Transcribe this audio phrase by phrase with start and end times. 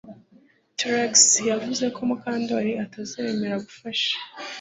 [0.77, 1.11] Trix
[1.49, 4.13] yavuze ko Mukandoli atazemera gufasha